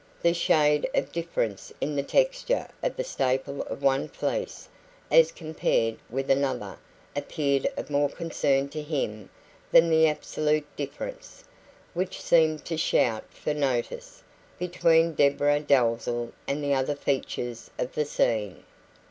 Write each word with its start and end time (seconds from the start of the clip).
The 0.23 0.33
shade 0.33 0.89
of 0.95 1.11
difference 1.11 1.71
in 1.79 1.95
the 1.95 2.01
texture 2.01 2.67
of 2.81 2.95
the 2.95 3.03
staple 3.03 3.61
of 3.61 3.83
one 3.83 4.07
fleece 4.07 4.67
as 5.11 5.31
compared 5.31 5.97
with 6.09 6.31
another 6.31 6.79
appeared 7.15 7.67
of 7.77 7.91
more 7.91 8.09
concern 8.09 8.67
to 8.69 8.81
him 8.81 9.29
than 9.71 9.91
the 9.91 10.07
absolute 10.07 10.65
difference, 10.75 11.43
which 11.93 12.19
seemed 12.19 12.65
to 12.65 12.77
shout 12.77 13.25
for 13.31 13.53
notice, 13.53 14.23
between 14.57 15.13
Deborah 15.13 15.59
Dalzell 15.59 16.31
and 16.47 16.63
the 16.63 16.73
other 16.73 16.95
features 16.95 17.69
of 17.77 17.93
the 17.93 18.05
scene. 18.05 18.63